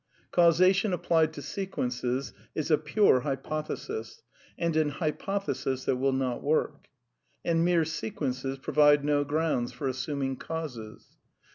[0.25, 4.15] A Causation applied to sequences is a pure hypothesis,•
[4.57, 6.87] and an hypothesis that will not work.
[7.45, 11.19] And mere sequences provide no grounds for assuming causes.